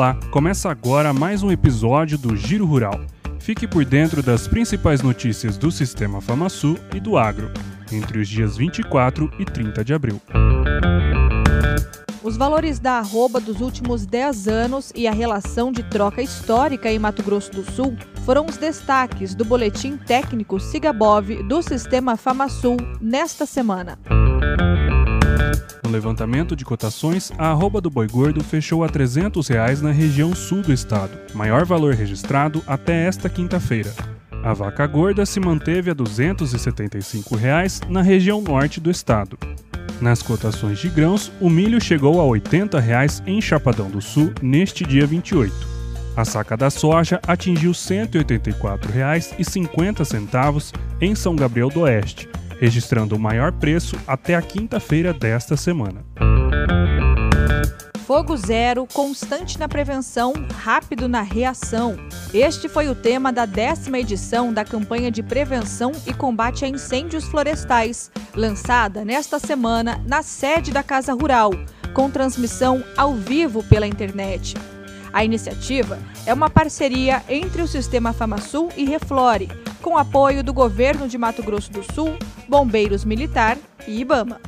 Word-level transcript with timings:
Olá, 0.00 0.18
começa 0.30 0.70
agora 0.70 1.12
mais 1.12 1.42
um 1.42 1.52
episódio 1.52 2.16
do 2.16 2.34
Giro 2.34 2.64
Rural. 2.64 2.98
Fique 3.38 3.68
por 3.68 3.84
dentro 3.84 4.22
das 4.22 4.48
principais 4.48 5.02
notícias 5.02 5.58
do 5.58 5.70
Sistema 5.70 6.22
FamaSul 6.22 6.78
e 6.94 6.98
do 6.98 7.18
agro, 7.18 7.52
entre 7.92 8.18
os 8.18 8.26
dias 8.26 8.56
24 8.56 9.30
e 9.38 9.44
30 9.44 9.84
de 9.84 9.92
abril. 9.92 10.18
Os 12.22 12.34
valores 12.38 12.78
da 12.78 12.92
arroba 12.92 13.40
dos 13.40 13.60
últimos 13.60 14.06
10 14.06 14.48
anos 14.48 14.90
e 14.96 15.06
a 15.06 15.12
relação 15.12 15.70
de 15.70 15.82
troca 15.82 16.22
histórica 16.22 16.90
em 16.90 16.98
Mato 16.98 17.22
Grosso 17.22 17.52
do 17.52 17.70
Sul 17.70 17.94
foram 18.24 18.46
os 18.46 18.56
destaques 18.56 19.34
do 19.34 19.44
boletim 19.44 19.98
técnico 19.98 20.58
Sigabov 20.58 21.28
do 21.46 21.60
Sistema 21.60 22.16
FamaSul 22.16 22.78
nesta 23.02 23.44
semana. 23.44 23.98
No 25.90 25.94
levantamento 25.94 26.54
de 26.54 26.64
cotações, 26.64 27.32
a 27.36 27.48
arroba 27.48 27.80
do 27.80 27.90
boi 27.90 28.06
gordo 28.06 28.44
fechou 28.44 28.84
a 28.84 28.88
300 28.88 29.48
reais 29.48 29.82
na 29.82 29.90
região 29.90 30.32
sul 30.36 30.62
do 30.62 30.72
estado, 30.72 31.10
maior 31.34 31.66
valor 31.66 31.94
registrado 31.94 32.62
até 32.64 33.06
esta 33.06 33.28
quinta-feira. 33.28 33.92
A 34.44 34.52
vaca 34.52 34.86
gorda 34.86 35.26
se 35.26 35.40
manteve 35.40 35.90
a 35.90 35.94
275 35.94 37.34
reais 37.34 37.80
na 37.88 38.02
região 38.02 38.40
norte 38.40 38.78
do 38.78 38.88
estado. 38.88 39.36
Nas 40.00 40.22
cotações 40.22 40.78
de 40.78 40.88
grãos, 40.88 41.32
o 41.40 41.50
milho 41.50 41.80
chegou 41.80 42.20
a 42.20 42.24
80 42.24 42.78
reais 42.78 43.20
em 43.26 43.40
Chapadão 43.40 43.90
do 43.90 44.00
Sul 44.00 44.32
neste 44.40 44.84
dia 44.84 45.08
28. 45.08 45.52
A 46.16 46.24
saca 46.24 46.56
da 46.56 46.70
soja 46.70 47.20
atingiu 47.26 47.72
R$ 47.72 47.76
184,50 47.76 50.72
em 51.00 51.16
São 51.16 51.34
Gabriel 51.34 51.68
do 51.68 51.80
Oeste, 51.80 52.28
registrando 52.60 53.16
o 53.16 53.18
maior 53.18 53.52
preço 53.52 53.96
até 54.06 54.34
a 54.34 54.42
quinta-feira 54.42 55.14
desta 55.14 55.56
semana. 55.56 56.04
Fogo 58.06 58.36
zero, 58.36 58.86
constante 58.92 59.58
na 59.58 59.68
prevenção, 59.68 60.34
rápido 60.52 61.08
na 61.08 61.22
reação. 61.22 61.96
Este 62.34 62.68
foi 62.68 62.88
o 62.88 62.94
tema 62.94 63.32
da 63.32 63.46
décima 63.46 64.00
edição 64.00 64.52
da 64.52 64.64
campanha 64.64 65.10
de 65.10 65.22
prevenção 65.22 65.92
e 66.06 66.12
combate 66.12 66.64
a 66.64 66.68
incêndios 66.68 67.24
florestais, 67.24 68.10
lançada 68.34 69.04
nesta 69.04 69.38
semana 69.38 70.02
na 70.06 70.22
sede 70.22 70.72
da 70.72 70.82
Casa 70.82 71.14
Rural, 71.14 71.52
com 71.94 72.10
transmissão 72.10 72.84
ao 72.96 73.14
vivo 73.14 73.62
pela 73.62 73.86
internet. 73.86 74.54
A 75.12 75.24
iniciativa 75.24 75.98
é 76.24 76.32
uma 76.32 76.48
parceria 76.48 77.22
entre 77.28 77.62
o 77.62 77.66
Sistema 77.66 78.12
FamaSul 78.12 78.68
e 78.76 78.84
Reflore, 78.84 79.48
com 79.82 79.98
apoio 79.98 80.44
do 80.44 80.52
governo 80.52 81.08
de 81.08 81.18
Mato 81.18 81.42
Grosso 81.42 81.70
do 81.72 81.82
Sul, 81.94 82.16
Bombeiros 82.48 83.04
Militar 83.04 83.58
e 83.86 84.00
Ibama. 84.00 84.40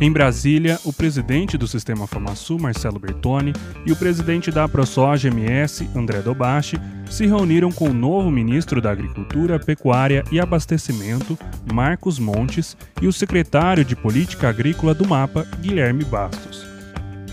Em 0.00 0.12
Brasília, 0.12 0.78
o 0.84 0.92
presidente 0.92 1.56
do 1.56 1.66
Sistema 1.66 2.06
FamaSul, 2.06 2.58
Marcelo 2.58 2.98
Bertoni, 2.98 3.52
e 3.86 3.92
o 3.92 3.96
presidente 3.96 4.50
da 4.50 4.68
ProSoja 4.68 5.28
MS, 5.28 5.88
André 5.94 6.20
Dobashi, 6.20 6.76
se 7.08 7.26
reuniram 7.26 7.70
com 7.70 7.88
o 7.88 7.94
novo 7.94 8.30
ministro 8.30 8.82
da 8.82 8.90
Agricultura, 8.90 9.58
Pecuária 9.58 10.24
e 10.32 10.40
Abastecimento, 10.40 11.38
Marcos 11.72 12.18
Montes, 12.18 12.76
e 13.00 13.06
o 13.06 13.12
secretário 13.12 13.84
de 13.84 13.94
Política 13.94 14.48
Agrícola 14.48 14.92
do 14.92 15.08
MAPA, 15.08 15.46
Guilherme 15.60 16.04
Bastos. 16.04 16.53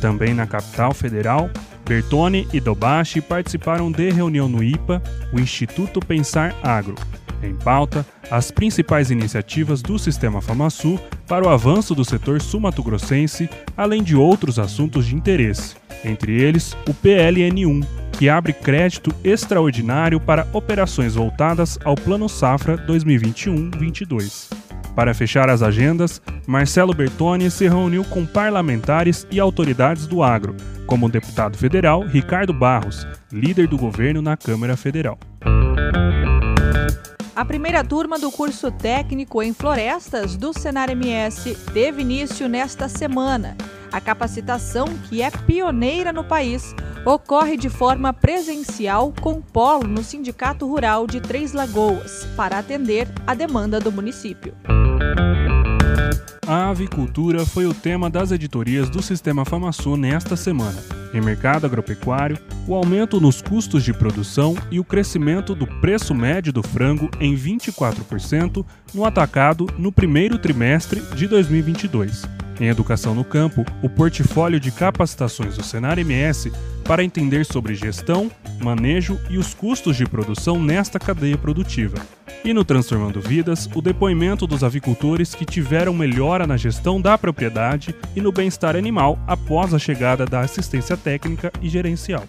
Também 0.02 0.34
na 0.34 0.48
capital 0.48 0.96
federal, 0.96 1.50
Bertone 1.86 2.48
e 2.52 2.60
Dobashi 2.60 3.22
participaram 3.22 3.92
de 3.92 4.10
reunião 4.10 4.50
no 4.50 4.64
IPA, 4.64 5.02
o 5.32 5.40
Instituto 5.40 6.00
Pensar 6.00 6.56
Agro. 6.64 6.96
Em 7.44 7.56
pauta, 7.56 8.06
as 8.30 8.50
principais 8.50 9.12
iniciativas 9.12 9.82
do 9.82 10.00
Sistema 10.00 10.42
FamaSul 10.42 11.00
para 11.28 11.46
o 11.46 11.50
avanço 11.50 11.94
do 11.94 12.04
setor 12.04 12.42
sul-mato-grossense, 12.42 13.48
além 13.78 14.02
de 14.02 14.16
outros 14.16 14.58
assuntos 14.58 15.06
de 15.06 15.16
interesse, 15.16 15.76
entre 16.04 16.34
eles 16.34 16.74
o 16.88 16.94
PLN1, 16.94 17.86
que 18.18 18.28
abre 18.28 18.54
crédito 18.54 19.14
extraordinário 19.24 20.20
para 20.20 20.48
operações 20.52 21.14
voltadas 21.14 21.78
ao 21.84 21.96
Plano 21.96 22.28
Safra 22.28 22.78
2021-22. 22.88 24.61
Para 24.96 25.14
fechar 25.14 25.50
as 25.50 25.62
agendas, 25.62 26.22
Marcelo 26.46 26.94
Bertoni 26.94 27.50
se 27.50 27.68
reuniu 27.68 28.04
com 28.04 28.26
parlamentares 28.26 29.26
e 29.32 29.40
autoridades 29.40 30.06
do 30.06 30.22
agro, 30.22 30.56
como 30.86 31.06
o 31.06 31.10
deputado 31.10 31.58
federal 31.58 32.02
Ricardo 32.02 32.54
Barros, 32.54 33.08
líder 33.32 33.68
do 33.68 33.78
governo 33.78 34.22
na 34.22 34.36
Câmara 34.36 34.76
Federal. 34.76 35.18
A 37.34 37.46
primeira 37.46 37.84
turma 37.84 38.20
do 38.20 38.30
curso 38.30 38.70
técnico 38.70 39.42
em 39.42 39.54
florestas 39.54 40.36
do 40.36 40.54
Senar 40.54 40.92
MS 40.92 41.58
teve 41.74 42.02
início 42.02 42.48
nesta 42.50 42.90
semana. 42.90 43.56
A 43.92 44.00
capacitação, 44.00 44.86
que 45.10 45.22
é 45.22 45.32
pioneira 45.32 46.14
no 46.14 46.24
país, 46.24 46.76
ocorre 47.06 47.58
de 47.58 47.68
forma 47.68 48.14
presencial 48.14 49.14
com 49.22 49.42
polo 49.42 49.88
no 49.88 50.04
Sindicato 50.04 50.68
Rural 50.68 51.08
de 51.08 51.20
Três 51.20 51.52
Lagoas, 51.54 52.28
para 52.36 52.60
atender 52.60 53.08
a 53.26 53.34
demanda 53.34 53.80
do 53.80 53.92
município. 53.92 54.54
A 56.48 56.70
avicultura 56.70 57.46
foi 57.46 57.66
o 57.66 57.74
tema 57.74 58.10
das 58.10 58.32
editorias 58.32 58.90
do 58.90 59.02
Sistema 59.02 59.46
FamaSul 59.46 59.96
nesta 59.96 60.36
semana. 60.36 60.84
Em 61.14 61.22
mercado 61.22 61.66
agropecuário, 61.66 62.38
o 62.68 62.76
aumento 62.76 63.20
nos 63.22 63.42
custos 63.42 63.84
de 63.84 63.94
produção 63.94 64.56
e 64.70 64.80
o 64.80 64.84
crescimento 64.84 65.56
do 65.56 65.66
preço 65.66 66.14
médio 66.14 66.52
do 66.52 66.62
frango 66.62 67.10
em 67.20 67.36
24% 67.36 68.66
no 68.94 69.06
atacado 69.06 69.68
no 69.78 69.92
primeiro 69.92 70.38
trimestre 70.38 71.02
de 71.16 71.28
2022. 71.28 72.24
Em 72.62 72.68
Educação 72.68 73.16
no 73.16 73.26
Campo, 73.26 73.66
o 73.82 73.90
portfólio 73.90 74.60
de 74.60 74.72
capacitações 74.72 75.58
do 75.58 75.64
Senar 75.64 75.98
MS 75.98 76.52
para 76.84 77.04
entender 77.04 77.44
sobre 77.44 77.74
gestão, 77.74 78.30
manejo 78.62 79.20
e 79.32 79.38
os 79.40 79.56
custos 79.56 79.98
de 79.98 80.06
produção 80.06 80.62
nesta 80.62 81.00
cadeia 81.00 81.36
produtiva. 81.36 81.98
E 82.46 82.54
no 82.54 82.64
Transformando 82.64 83.20
Vidas, 83.20 83.68
o 83.74 83.82
depoimento 83.82 84.46
dos 84.46 84.64
avicultores 84.64 85.34
que 85.34 85.44
tiveram 85.44 85.92
melhora 85.92 86.46
na 86.46 86.56
gestão 86.56 87.02
da 87.02 87.18
propriedade 87.18 87.96
e 88.16 88.22
no 88.22 88.32
bem-estar 88.32 88.76
animal 88.76 89.18
após 89.26 89.74
a 89.74 89.80
chegada 89.80 90.24
da 90.24 90.42
assistência 90.42 90.96
técnica 90.96 91.52
e 91.64 91.68
gerencial. 91.68 92.26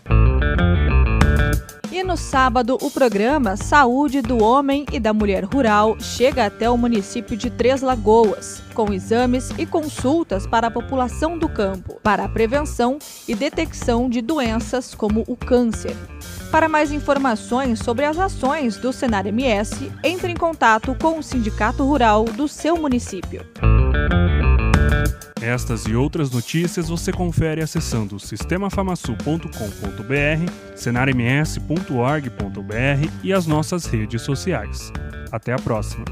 No 2.12 2.16
sábado, 2.18 2.76
o 2.82 2.90
programa 2.90 3.56
Saúde 3.56 4.20
do 4.20 4.44
Homem 4.44 4.84
e 4.92 5.00
da 5.00 5.14
Mulher 5.14 5.44
Rural 5.46 5.98
chega 5.98 6.44
até 6.44 6.68
o 6.68 6.76
município 6.76 7.34
de 7.34 7.48
Três 7.48 7.80
Lagoas, 7.80 8.62
com 8.74 8.92
exames 8.92 9.48
e 9.56 9.64
consultas 9.64 10.46
para 10.46 10.66
a 10.66 10.70
população 10.70 11.38
do 11.38 11.48
campo, 11.48 11.98
para 12.02 12.26
a 12.26 12.28
prevenção 12.28 12.98
e 13.26 13.34
detecção 13.34 14.10
de 14.10 14.20
doenças 14.20 14.94
como 14.94 15.24
o 15.26 15.34
câncer. 15.34 15.96
Para 16.50 16.68
mais 16.68 16.92
informações 16.92 17.78
sobre 17.78 18.04
as 18.04 18.18
ações 18.18 18.76
do 18.76 18.92
Senar 18.92 19.26
MS, 19.26 19.90
entre 20.04 20.32
em 20.32 20.36
contato 20.36 20.94
com 21.00 21.18
o 21.18 21.22
Sindicato 21.22 21.82
Rural 21.82 22.26
do 22.26 22.46
seu 22.46 22.76
município. 22.76 23.42
Estas 25.42 25.86
e 25.86 25.96
outras 25.96 26.30
notícias 26.30 26.88
você 26.88 27.10
confere 27.10 27.60
acessando 27.60 28.20
sistemafamasul.com.br, 28.20 30.52
senarms.org.br 30.76 33.10
e 33.24 33.32
as 33.32 33.44
nossas 33.44 33.86
redes 33.86 34.22
sociais. 34.22 34.92
Até 35.32 35.52
a 35.52 35.58
próxima! 35.58 36.04